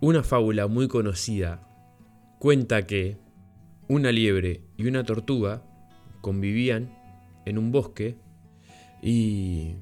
[0.00, 1.60] Una fábula muy conocida
[2.38, 3.18] cuenta que
[3.88, 5.64] una liebre y una tortuga
[6.20, 6.96] convivían
[7.44, 8.16] en un bosque
[9.02, 9.74] y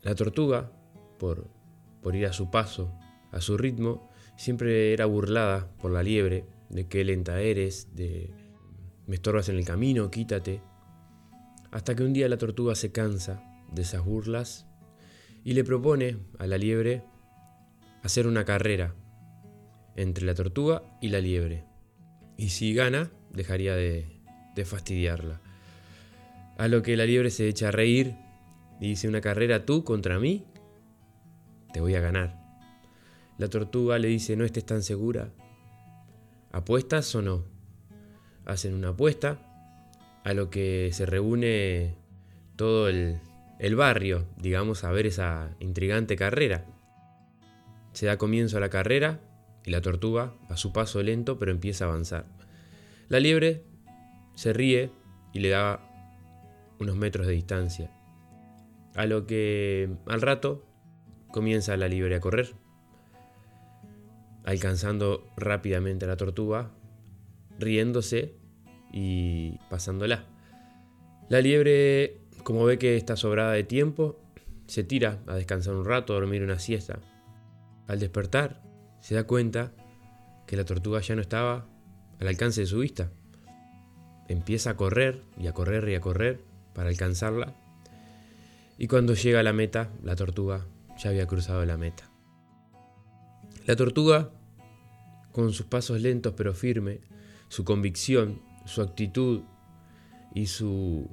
[0.00, 0.72] la tortuga,
[1.18, 1.50] por,
[2.00, 2.94] por ir a su paso,
[3.30, 4.08] a su ritmo,
[4.38, 8.30] siempre era burlada por la liebre, de qué lenta eres, de
[9.06, 10.62] me estorbas en el camino, quítate.
[11.70, 14.66] Hasta que un día la tortuga se cansa de esas burlas
[15.44, 17.04] y le propone a la liebre
[18.02, 18.94] hacer una carrera
[19.98, 21.64] entre la tortuga y la liebre.
[22.36, 24.14] Y si gana, dejaría de,
[24.64, 25.40] fastidiarla.
[26.56, 28.16] A lo que la liebre se echa a reír
[28.80, 30.46] y dice una carrera tú contra mí,
[31.72, 32.36] te voy a ganar.
[33.38, 35.32] La tortuga le dice no estés tan segura.
[36.52, 37.44] ¿Apuestas o no?
[38.46, 39.44] Hacen una apuesta,
[40.24, 41.96] a lo que se reúne
[42.56, 43.20] todo el,
[43.58, 46.66] el barrio, digamos, a ver esa intrigante carrera.
[47.92, 49.20] Se da comienzo a la carrera
[49.68, 52.24] y la tortuga, a su paso lento, pero empieza a avanzar.
[53.10, 53.64] La liebre
[54.34, 54.90] se ríe
[55.34, 55.80] y le da
[56.80, 57.90] unos metros de distancia.
[58.94, 60.64] A lo que al rato
[61.30, 62.54] comienza la liebre a correr,
[64.44, 66.70] alcanzando rápidamente a la tortuga,
[67.58, 68.36] riéndose
[68.90, 70.24] y pasándola.
[71.28, 74.18] La liebre, como ve que está sobrada de tiempo,
[74.66, 77.00] se tira a descansar un rato, a dormir una siesta.
[77.86, 78.62] Al despertar,
[79.00, 79.72] se da cuenta
[80.46, 81.66] que la tortuga ya no estaba
[82.20, 83.10] al alcance de su vista.
[84.28, 86.40] Empieza a correr y a correr y a correr
[86.74, 87.54] para alcanzarla.
[88.78, 90.66] Y cuando llega a la meta, la tortuga
[90.98, 92.10] ya había cruzado la meta.
[93.66, 94.30] La tortuga,
[95.32, 97.00] con sus pasos lentos pero firme,
[97.48, 99.42] su convicción, su actitud
[100.34, 101.08] y su,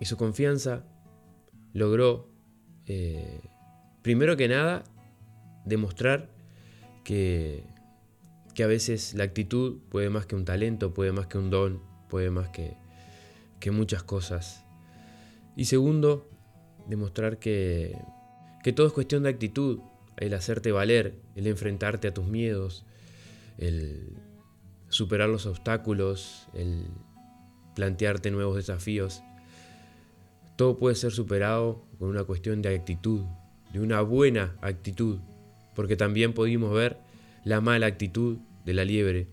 [0.00, 0.84] y su confianza,
[1.72, 2.28] logró,
[2.86, 3.40] eh,
[4.02, 4.84] primero que nada,
[5.64, 6.28] demostrar
[7.04, 7.64] que,
[8.54, 11.80] que a veces la actitud puede más que un talento, puede más que un don,
[12.08, 12.76] puede más que,
[13.60, 14.64] que muchas cosas.
[15.56, 16.28] Y segundo,
[16.88, 17.98] demostrar que,
[18.62, 19.80] que todo es cuestión de actitud,
[20.16, 22.84] el hacerte valer, el enfrentarte a tus miedos,
[23.58, 24.16] el
[24.88, 26.86] superar los obstáculos, el
[27.74, 29.22] plantearte nuevos desafíos.
[30.56, 33.24] Todo puede ser superado con una cuestión de actitud,
[33.72, 35.18] de una buena actitud,
[35.74, 36.98] porque también pudimos ver
[37.44, 39.28] la mala actitud de la liebre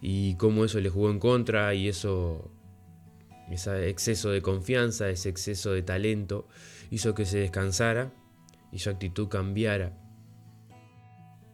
[0.00, 2.50] y cómo eso le jugó en contra y eso,
[3.50, 6.48] ese exceso de confianza, ese exceso de talento
[6.90, 8.12] hizo que se descansara
[8.72, 9.96] y su actitud cambiara,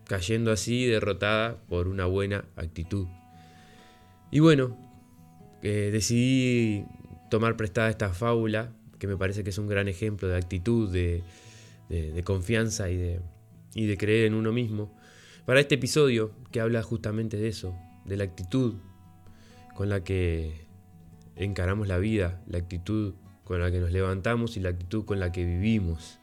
[0.05, 3.09] cayendo así derrotada por una buena actitud.
[4.31, 4.77] Y bueno,
[5.63, 6.85] eh, decidí
[7.31, 11.23] tomar prestada esta fábula, que me parece que es un gran ejemplo de actitud, de,
[11.89, 13.21] de confianza y de,
[13.77, 14.91] y de creer en uno mismo,
[15.45, 17.77] para este episodio que habla justamente de eso,
[18.07, 18.75] de la actitud
[19.75, 20.67] con la que
[21.37, 23.15] encaramos la vida, la actitud
[23.45, 26.19] con la que nos levantamos y la actitud con la que vivimos.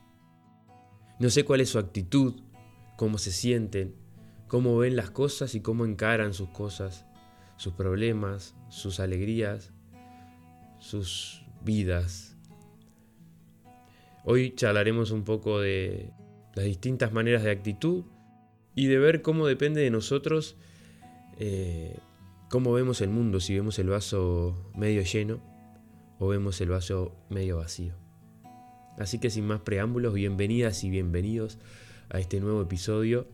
[1.20, 2.42] No sé cuál es su actitud,
[2.98, 3.96] cómo se sienten,
[4.48, 7.06] cómo ven las cosas y cómo encaran sus cosas,
[7.58, 9.72] sus problemas, sus alegrías,
[10.80, 12.36] sus vidas.
[14.26, 16.12] Hoy charlaremos un poco de
[16.56, 18.04] las distintas maneras de actitud
[18.76, 20.56] y de ver cómo depende de nosotros
[21.40, 21.98] eh,
[22.50, 25.42] cómo vemos el mundo, si vemos el vaso medio lleno
[26.20, 27.96] o vemos el vaso medio vacío.
[28.98, 31.58] Así que sin más preámbulos, bienvenidas y bienvenidos
[32.10, 33.28] a este nuevo episodio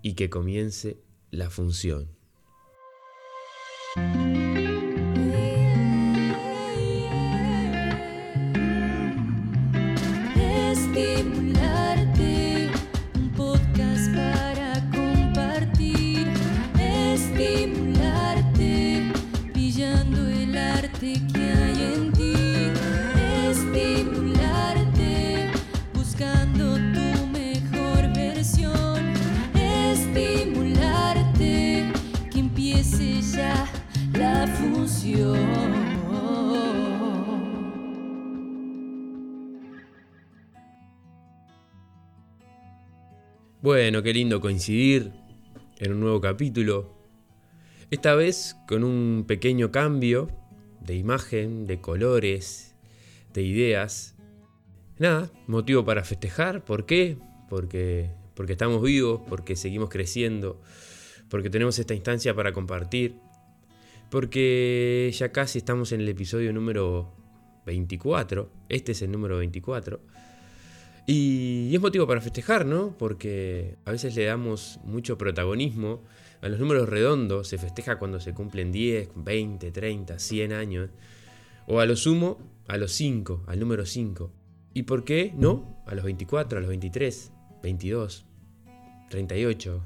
[0.00, 0.98] y que comience
[1.32, 2.15] la función.
[43.66, 45.10] Bueno, qué lindo coincidir
[45.80, 46.88] en un nuevo capítulo.
[47.90, 50.28] Esta vez con un pequeño cambio
[50.82, 52.76] de imagen, de colores,
[53.34, 54.14] de ideas.
[55.00, 56.64] Nada, motivo para festejar.
[56.64, 57.16] ¿Por qué?
[57.48, 60.62] Porque, porque estamos vivos, porque seguimos creciendo,
[61.28, 63.16] porque tenemos esta instancia para compartir,
[64.12, 67.16] porque ya casi estamos en el episodio número
[67.66, 68.48] 24.
[68.68, 70.00] Este es el número 24.
[71.06, 72.96] Y, es motivo para festejar, ¿no?
[72.98, 76.02] Porque a veces le damos mucho protagonismo
[76.42, 77.48] a los números redondos.
[77.48, 80.90] Se festeja cuando se cumplen 10, 20, 30, 100 años.
[81.68, 84.32] O a lo sumo, a los 5, al número 5.
[84.74, 85.82] ¿Y por qué no?
[85.86, 87.32] A los 24, a los 23,
[87.62, 88.26] 22,
[89.08, 89.82] 38.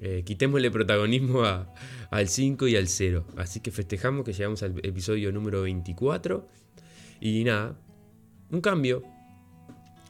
[0.00, 1.42] Eh, quitémosle protagonismo
[2.10, 3.24] al 5 y al 0.
[3.36, 6.48] Así que festejamos que llegamos al episodio número 24.
[7.20, 7.78] Y nada,
[8.50, 9.13] un cambio.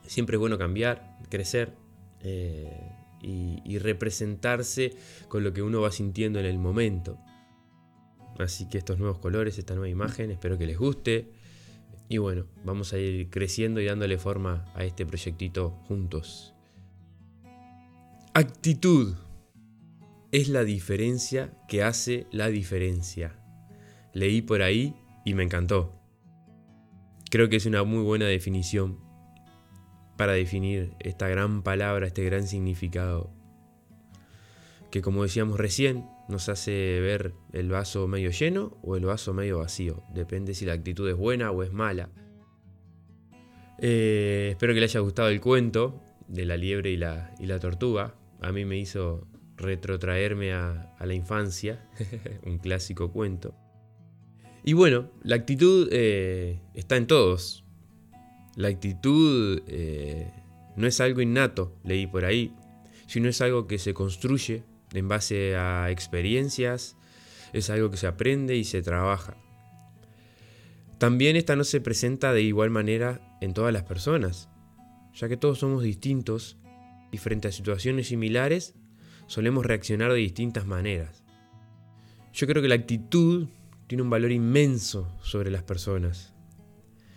[0.06, 1.74] Siempre es bueno cambiar, crecer
[2.20, 2.92] eh,
[3.22, 4.94] y, y representarse
[5.28, 7.18] con lo que uno va sintiendo en el momento.
[8.38, 11.30] Así que estos nuevos colores, esta nueva imagen, espero que les guste.
[12.08, 16.54] Y bueno, vamos a ir creciendo y dándole forma a este proyectito juntos.
[18.34, 19.14] Actitud
[20.32, 23.38] es la diferencia que hace la diferencia.
[24.12, 25.92] Leí por ahí y me encantó.
[27.30, 29.03] Creo que es una muy buena definición
[30.16, 33.30] para definir esta gran palabra, este gran significado,
[34.90, 39.58] que como decíamos recién, nos hace ver el vaso medio lleno o el vaso medio
[39.58, 40.02] vacío.
[40.14, 42.10] Depende si la actitud es buena o es mala.
[43.78, 47.58] Eh, espero que le haya gustado el cuento de la liebre y la, y la
[47.58, 49.26] tortuga a mí me hizo
[49.56, 51.88] retrotraerme a, la infancia,
[52.44, 53.54] un clásico cuento.
[54.64, 57.63] Y bueno, la actitud eh, está en todos.
[58.56, 60.30] La actitud eh,
[60.76, 62.54] no es algo innato, leí por ahí,
[63.06, 64.62] sino es algo que se construye
[64.92, 66.96] en base a experiencias,
[67.52, 69.36] es algo que se aprende y se trabaja.
[70.98, 74.48] También esta no se presenta de igual manera en todas las personas,
[75.14, 76.56] ya que todos somos distintos
[77.12, 78.74] y frente a situaciones similares
[79.26, 81.24] solemos reaccionar de distintas maneras.
[82.32, 83.48] Yo creo que la actitud
[83.86, 86.33] tiene un valor inmenso sobre las personas,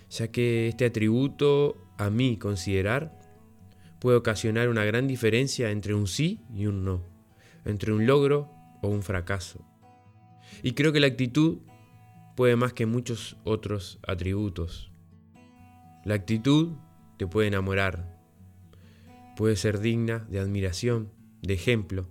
[0.09, 3.19] ya que este atributo, a mí considerar,
[3.99, 7.03] puede ocasionar una gran diferencia entre un sí y un no,
[7.65, 8.51] entre un logro
[8.81, 9.65] o un fracaso.
[10.63, 11.59] Y creo que la actitud
[12.35, 14.91] puede más que muchos otros atributos.
[16.05, 16.73] La actitud
[17.17, 18.17] te puede enamorar,
[19.35, 21.11] puede ser digna de admiración,
[21.41, 22.07] de ejemplo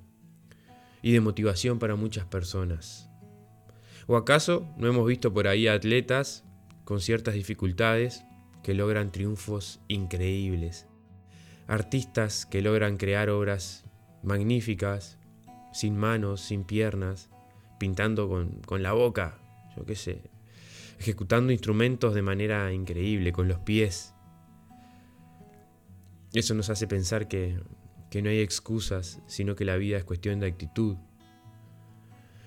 [1.02, 3.08] y de motivación para muchas personas.
[4.06, 6.44] ¿O acaso no hemos visto por ahí atletas
[6.86, 8.24] con ciertas dificultades
[8.62, 10.86] que logran triunfos increíbles?
[11.66, 13.84] Artistas que logran crear obras
[14.22, 15.18] magníficas,
[15.74, 17.28] sin manos, sin piernas,
[17.78, 19.36] pintando con, con la boca,
[19.76, 20.22] yo qué sé,
[20.98, 24.14] ejecutando instrumentos de manera increíble, con los pies,
[26.38, 27.58] eso nos hace pensar que,
[28.22, 30.96] no hay excusas, sino que la vida es cuestión de actitud.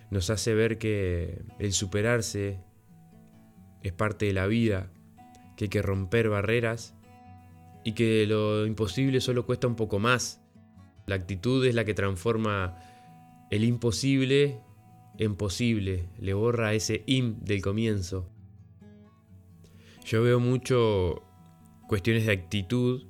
[0.09, 2.59] Nos hace ver que el superarse
[3.83, 4.91] es parte de la vida,
[5.55, 6.95] que hay que romper barreras
[7.83, 10.41] y que lo imposible solo cuesta un poco más.
[11.05, 12.77] La actitud es la que transforma
[13.49, 14.59] el imposible
[15.17, 18.29] en posible, le borra ese im del comienzo.
[20.05, 21.23] Yo veo mucho
[21.87, 23.03] cuestiones de actitud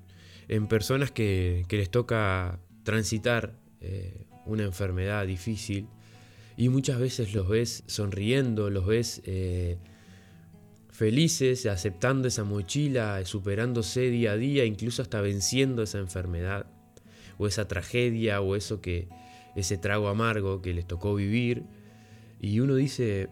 [0.47, 5.87] en personas que, les toca transitar eh, una enfermedad difícil
[6.57, 9.77] y muchas veces los ves sonriendo, los ves eh,
[10.99, 16.65] felices, aceptando esa mochila, superándose día a día, incluso hasta venciendo esa enfermedad
[17.37, 19.07] o esa tragedia o eso que
[19.55, 21.63] ese trago amargo que les tocó vivir.
[22.41, 23.29] Y uno dice,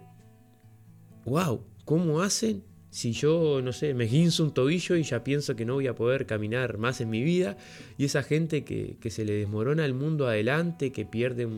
[1.26, 5.66] wow, ¿cómo hacen si yo, no sé, me guinzo un tobillo y ya pienso que
[5.66, 7.58] no voy a poder caminar más en mi vida,
[7.98, 11.50] y esa gente que, se le desmorona el mundo adelante, que pierde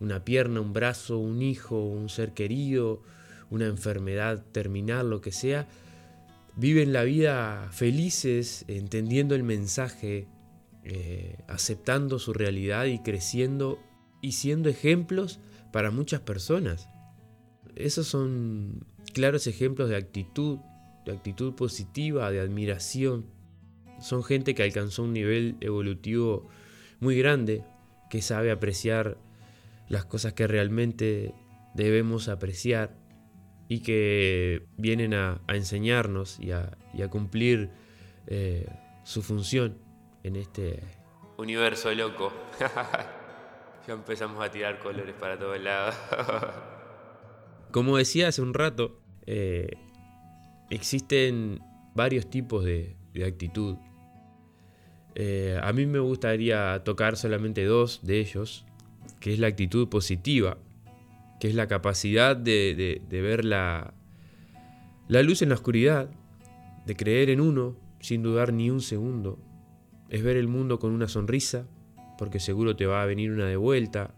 [0.00, 3.04] una pierna, un brazo, un hijo, un ser querido,
[3.50, 5.68] una enfermedad terminal, lo que sea,
[6.56, 10.26] viven la vida felices, entendiendo el mensaje,
[10.84, 13.78] eh, aceptando su realidad y creciendo
[14.22, 15.38] y siendo ejemplos
[15.72, 16.88] para muchas personas.
[17.74, 20.58] Esos son claros ejemplos de actitud,
[21.04, 23.26] de actitud positiva, de admiración.
[24.00, 26.48] Son gente que alcanzó un nivel evolutivo
[27.00, 27.64] muy grande,
[28.10, 29.18] que sabe apreciar
[29.88, 31.34] las cosas que realmente
[31.74, 32.96] debemos apreciar
[33.68, 37.70] y que vienen a, enseñarnos y a, cumplir
[38.26, 38.66] eh,
[39.04, 39.78] su función
[40.22, 40.80] en este
[41.36, 42.32] universo loco.
[43.86, 45.94] ya empezamos a tirar colores para todos lados.
[47.70, 49.68] Como decía hace un rato, eh,
[50.70, 51.60] existen
[51.94, 52.96] varios tipos de,
[53.26, 53.76] actitud.
[55.14, 58.66] Eh, a mí me gustaría tocar solamente dos de ellos,
[59.20, 60.58] que es la actitud positiva,
[61.40, 63.94] que es la capacidad de, ver la,
[65.08, 66.10] la luz en la oscuridad,
[66.86, 69.38] de creer en uno, sin dudar ni un segundo.
[70.08, 71.66] Es ver el mundo con una sonrisa,
[72.18, 74.14] porque seguro te va a venir una de vuelta.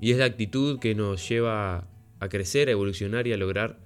[0.00, 1.88] Y es la actitud que nos lleva
[2.20, 3.78] a crecer, a evolucionar y a lograr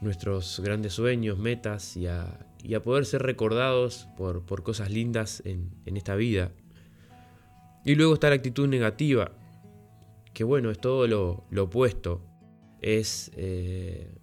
[0.00, 2.38] nuestros grandes sueños, metas y a,
[2.84, 6.52] poder ser recordados por, cosas lindas en, esta vida.
[7.84, 9.32] Y luego está la actitud negativa,
[10.38, 12.22] que bueno, es todo lo, opuesto.
[12.80, 14.14] Es eh,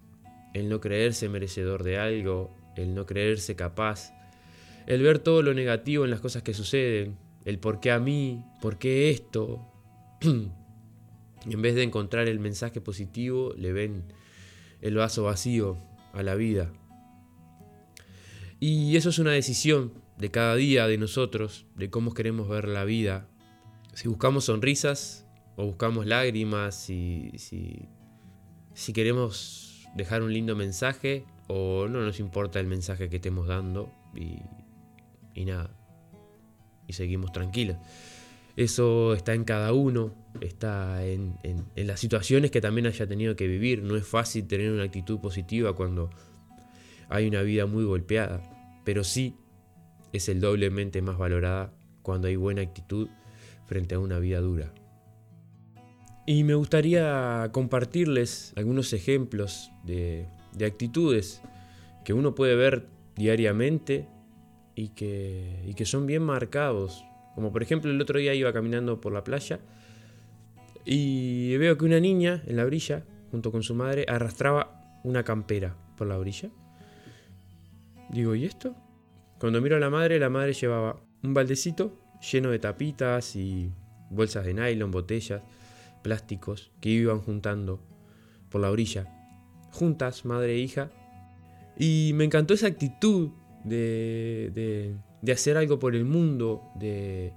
[0.54, 4.14] el no creerse merecedor de algo, el no creerse capaz,
[4.86, 8.42] el ver todo lo negativo en las cosas que suceden, el por qué a mí,
[8.62, 9.60] por qué esto.
[10.22, 14.04] en vez de encontrar el mensaje positivo, le ven
[14.80, 15.76] el vaso vacío
[16.14, 16.72] a la vida.
[18.58, 22.86] Y eso es una decisión de cada día de nosotros, de cómo queremos ver la
[22.86, 23.28] vida.
[23.92, 25.25] Si buscamos sonrisas
[25.56, 32.66] o buscamos lágrimas, si, si, queremos dejar un lindo mensaje o no nos importa el
[32.66, 34.42] mensaje que estemos dando y,
[35.34, 35.70] y nada.
[36.86, 37.76] Y seguimos tranquilos.
[38.56, 41.36] Eso está en cada uno, está en,
[41.74, 43.82] las situaciones que también haya tenido que vivir.
[43.82, 46.08] No es fácil tener una actitud positiva cuando
[47.10, 48.40] hay una vida muy golpeada,
[48.82, 49.34] pero sí
[50.14, 53.08] es el doblemente más valorada cuando hay buena actitud
[53.66, 54.72] frente a una vida dura.
[56.26, 60.26] Y me gustaría compartirles algunos ejemplos de,
[60.64, 61.40] actitudes
[62.04, 64.08] que uno puede ver diariamente
[64.74, 67.04] y que, y que son bien marcados
[67.36, 69.60] como por ejemplo el otro día iba caminando por la playa
[70.86, 75.76] y veo que una niña en la orilla, junto con su madre, arrastraba una campera
[75.98, 76.48] por la orilla.
[78.08, 78.74] Digo, ¿y esto?
[79.38, 81.98] Cuando miro a la madre, la madre llevaba un baldecito
[82.32, 83.70] lleno de tapitas y
[84.10, 85.42] bolsas de nylon, botellas,
[86.06, 87.80] plásticos que iban juntando
[88.48, 89.12] por la orilla.
[89.72, 90.90] Juntas, madre e hija.
[91.76, 93.30] Y me encantó esa actitud
[93.64, 94.96] de,
[95.26, 97.32] de hacer algo por el mundo, de,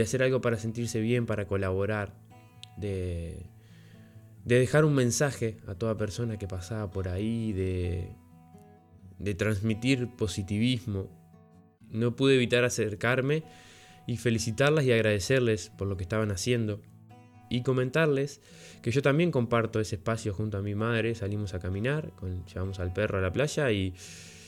[0.00, 2.12] hacer algo para sentirse bien, para colaborar,
[2.76, 3.46] de,
[4.44, 8.12] de, dejar un mensaje a toda persona que pasaba por ahí, de,
[9.18, 11.08] de transmitir positivismo.
[11.88, 13.42] No pude evitar acercarme
[14.06, 16.82] y felicitarlas y agradecerles por lo que estaban haciendo.
[17.50, 18.40] Y comentarles
[18.80, 21.14] que yo también comparto ese espacio junto a mi madre.
[21.14, 22.12] Salimos a caminar,
[22.52, 23.92] llevamos al perro a la playa y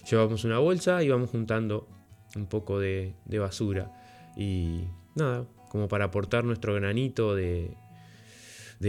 [0.09, 1.88] llevamos una bolsa y vamos juntando
[2.37, 3.90] un poco de, basura.
[4.37, 7.76] Y nada, como para aportar nuestro granito de,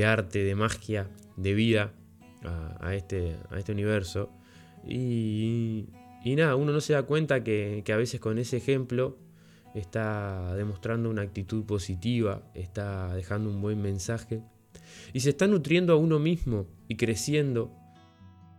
[0.06, 1.92] arte, de magia, de vida
[2.80, 4.30] a, este, a este universo.
[4.88, 5.90] Y,
[6.26, 9.18] nada, uno no se da cuenta que, a veces con ese ejemplo
[9.74, 14.42] está demostrando una actitud positiva, está dejando un buen mensaje
[15.14, 17.72] y se está nutriendo a uno mismo y creciendo.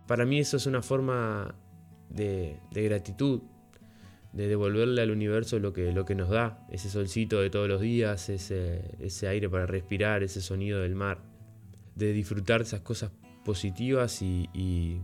[0.07, 1.55] Para mí eso es una forma
[2.09, 3.41] de, gratitud,
[4.33, 7.81] de devolverle al universo lo que, lo que nos da, ese solcito de todos los
[7.81, 11.19] días, ese, ese aire para respirar, ese sonido del mar,
[11.95, 13.11] de disfrutar esas cosas
[13.43, 15.01] positivas y, y,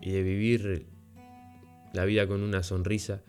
[0.00, 0.86] de vivir
[1.92, 3.22] la vida con una sonrisa,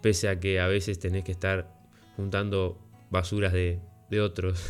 [0.00, 1.72] pese a que a veces tenés que estar
[2.16, 2.78] juntando
[3.10, 3.80] basuras de,
[4.20, 4.64] otros.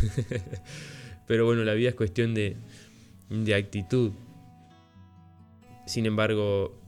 [1.27, 2.57] Pero bueno, la vida es cuestión de,
[3.31, 4.13] de actitud.
[5.87, 6.79] Sin embargo,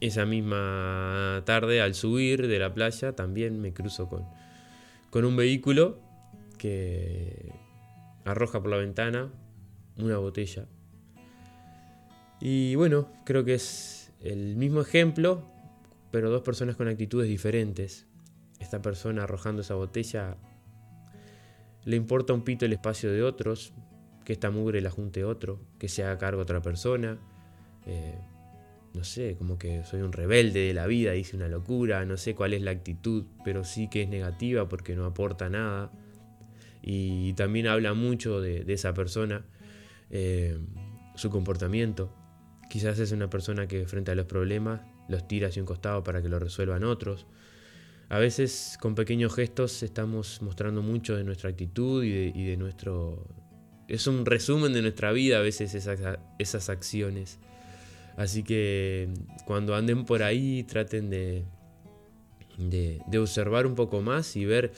[0.00, 4.24] esa misma tarde, al subir de la playa, también me cruzo con,
[5.10, 5.98] con un vehículo
[6.58, 7.52] que
[8.24, 9.30] arroja por la ventana
[9.96, 10.66] una botella.
[12.40, 15.42] Y bueno, creo que es el mismo ejemplo,
[16.10, 18.06] pero dos personas con actitudes diferentes.
[18.60, 20.36] Esta persona arrojando esa botella
[21.84, 23.72] le importa un pito el espacio de otros,
[24.24, 27.18] que esta mugre la junte otro, que se haga cargo otra persona.
[27.86, 28.18] Eh,
[28.94, 32.34] no sé, como que soy un rebelde de la vida, hice una locura, no sé
[32.34, 35.92] cuál es la actitud, pero sí que es negativa porque no aporta nada.
[36.82, 39.44] Y también habla mucho de, esa persona,
[40.10, 40.58] eh,
[41.14, 42.12] su comportamiento.
[42.70, 46.22] Quizás es una persona que frente a los problemas los tira hacia un costado para
[46.22, 47.26] que lo resuelvan otros.
[48.10, 53.26] A veces con pequeños gestos estamos mostrando mucho de nuestra actitud y de, nuestro...
[53.88, 56.00] Es un resumen de nuestra vida a veces esas,
[56.38, 57.38] esas acciones.
[58.16, 59.08] Así que
[59.44, 61.44] cuando anden por ahí traten de,
[62.58, 64.72] de, observar un poco más y ver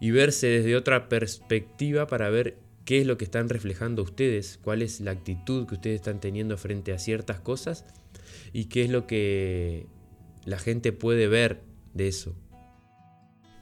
[0.00, 4.82] y verse desde otra perspectiva para ver qué es lo que están reflejando ustedes, cuál
[4.82, 7.84] es la actitud que ustedes están teniendo frente a ciertas cosas
[8.52, 9.86] y qué es lo que
[10.44, 11.62] la gente puede ver
[11.94, 12.34] de eso.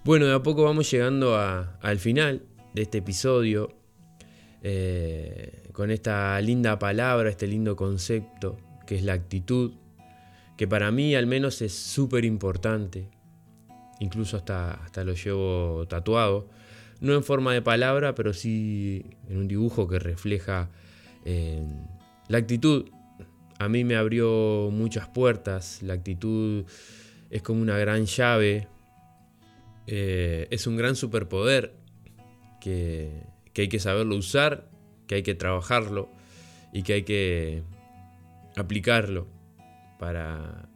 [0.04, 2.42] Bueno, de a poco vamos llegando al final
[2.74, 3.76] de este episodio
[4.62, 9.72] eh, con esta linda palabra, este lindo concepto que es la actitud,
[10.56, 13.10] que para mí al menos es súper importante.
[14.00, 16.48] incluso hasta, hasta lo llevo tatuado,
[17.00, 20.70] no en forma de palabra, pero sí en un dibujo que refleja
[21.24, 21.62] eh,
[22.28, 22.86] la actitud.
[23.58, 26.64] A mí me abrió muchas puertas, la actitud
[27.30, 28.68] es como una gran llave,
[29.86, 31.74] eh, es un gran superpoder
[32.60, 34.70] que, que hay que saberlo usar,
[35.06, 36.10] que hay que trabajarlo
[36.72, 37.62] y que hay que
[38.56, 39.26] aplicarlo
[39.98, 40.68] para,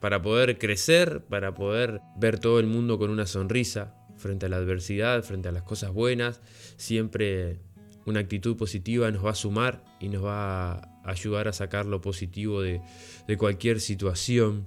[0.00, 4.56] para poder crecer, para poder ver todo el mundo con una sonrisa frente a la
[4.56, 6.40] adversidad, frente a las cosas buenas.
[6.76, 7.58] Siempre
[8.06, 12.00] una actitud positiva nos va a sumar y nos va a ayudar a sacar lo
[12.00, 12.80] positivo de,
[13.38, 14.66] cualquier situación.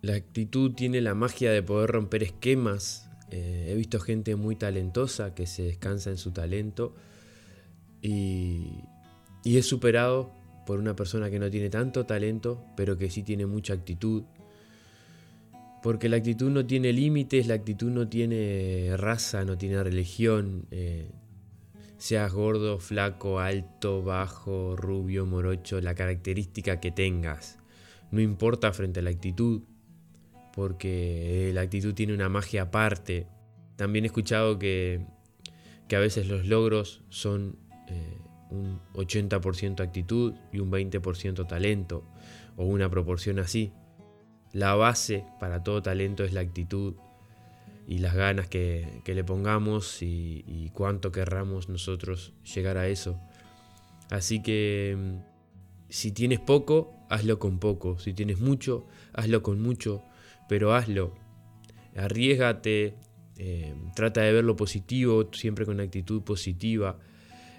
[0.00, 3.08] La actitud tiene la magia de poder romper esquemas.
[3.30, 6.94] Eh, he visto gente muy talentosa que se descansa en su talento
[8.02, 8.80] y,
[9.44, 10.32] y es superado
[10.66, 14.24] por una persona que no tiene tanto talento, pero que sí tiene mucha actitud.
[15.82, 20.66] Porque la actitud no tiene límites, la actitud no tiene raza, no tiene religión.
[20.70, 21.10] Eh,
[22.02, 27.60] seas gordo, flaco, alto, bajo, rubio, morocho, la característica que tengas.
[28.10, 29.62] No importa frente a la actitud,
[30.52, 33.28] porque la actitud tiene una magia aparte.
[33.76, 35.06] También he escuchado que,
[35.86, 37.54] que a veces los logros son
[37.86, 38.18] eh,
[38.50, 42.02] un 80% actitud y un 20% talento,
[42.56, 43.72] o una proporción así.
[44.52, 46.96] La base para todo talento es la actitud
[47.86, 53.20] y las ganas que, le pongamos y, cuánto querramos nosotros llegar a eso.
[54.10, 55.32] Así que mm,
[55.88, 57.98] si tienes poco, hazlo con poco.
[57.98, 60.02] Si tienes mucho, hazlo con mucho,
[60.48, 61.14] pero hazlo.
[61.96, 62.96] Arriesgate,
[63.36, 66.98] eh, trata de ver lo positivo, siempre con actitud positiva.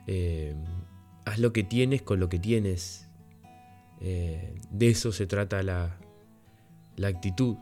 [0.07, 0.55] Eh,
[1.25, 3.07] haz lo que tienes con lo que tienes.
[4.01, 5.97] Eh, de eso se trata la,
[6.95, 7.55] la actitud.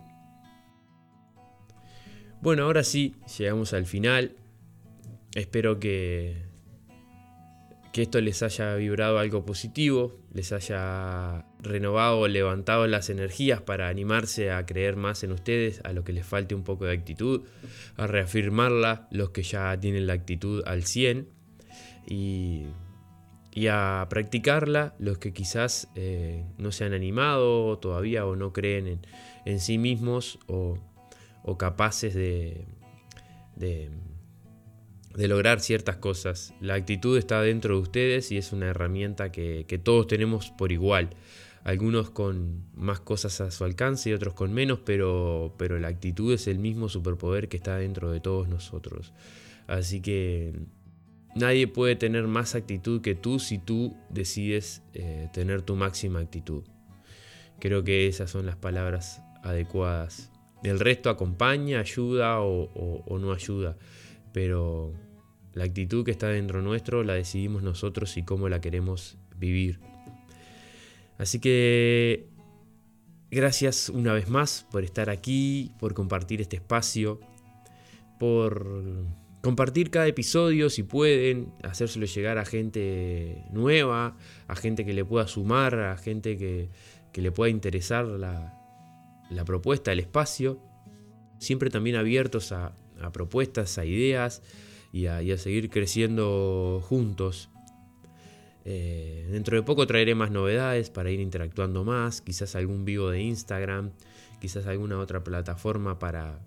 [2.41, 4.35] Bueno, ahora sí, llegamos al final.
[5.35, 6.37] Espero que,
[7.93, 14.49] que esto les haya vibrado algo positivo, les haya renovado, levantado las energías para animarse
[14.49, 17.43] a creer más en ustedes, a lo que les falte un poco de actitud,
[17.95, 21.29] a reafirmarla los que ya tienen la actitud al 100
[22.07, 22.65] y,
[23.69, 28.99] a practicarla los que quizás eh, no se han animado todavía o no creen en,
[29.45, 30.79] en sí mismos o,
[31.57, 32.65] capaces de,
[33.55, 33.89] de,
[35.27, 36.53] lograr ciertas cosas.
[36.59, 41.09] La actitud está dentro de ustedes y es una herramienta que, todos tenemos por igual.
[41.63, 46.33] Algunos con más cosas a su alcance y otros con menos, pero, pero la actitud
[46.33, 49.13] es el mismo superpoder que está dentro de todos nosotros.
[49.67, 50.53] Así que
[51.35, 56.63] nadie puede tener más actitud que tú si tú decides eh, tener tu máxima actitud.
[57.59, 60.30] Creo que esas son las palabras adecuadas.
[60.63, 63.77] El resto acompaña, ayuda o, no ayuda,
[64.31, 64.93] pero
[65.53, 69.79] la actitud que está dentro nuestro la decidimos nosotros y cómo la queremos vivir.
[71.17, 72.27] Así que
[73.31, 77.19] gracias una vez más por estar aquí, por compartir este espacio,
[78.19, 79.07] por
[79.41, 84.15] compartir cada episodio si pueden, hacérselo llegar a gente nueva,
[84.47, 86.69] a gente que le pueda sumar, a gente que,
[87.11, 88.60] que le pueda interesar la,
[89.31, 90.59] la propuesta, el espacio,
[91.39, 92.75] siempre también abiertos a,
[93.13, 94.43] propuestas, a ideas
[94.93, 97.49] y a, seguir creciendo juntos.
[98.63, 103.21] Eh, dentro de poco traeré más novedades para ir interactuando más, quizás algún vivo de
[103.21, 103.91] Instagram,
[104.39, 106.39] quizás alguna otra plataforma para,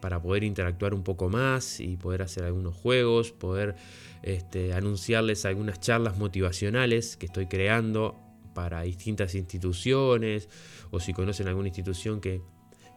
[0.00, 3.74] para poder interactuar un poco más y poder hacer algunos juegos, poder
[4.22, 8.27] este, anunciarles algunas charlas motivacionales que estoy creando
[8.58, 10.48] para distintas instituciones
[10.90, 12.42] o si conocen alguna institución que,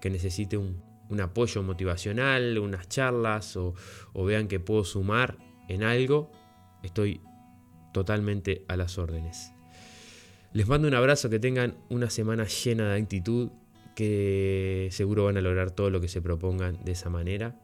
[0.10, 0.82] necesite un,
[1.22, 3.76] apoyo motivacional, unas charlas o,
[4.14, 6.32] o vean que puedo sumar en algo,
[6.82, 7.22] estoy
[7.94, 9.54] totalmente a las órdenes.
[10.52, 13.52] Les mando un abrazo, que tengan una semana llena de actitud,
[13.94, 17.56] que seguro van a lograr todo lo que se propongan de esa manera.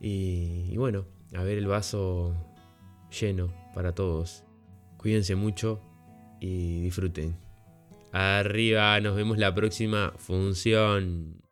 [0.00, 2.34] Y, y, bueno, a ver el vaso
[3.10, 4.42] lleno para todos.
[4.96, 5.82] Cuídense mucho
[6.44, 7.34] y disfruten.
[8.12, 11.42] Arriba, nos vemos la próxima función.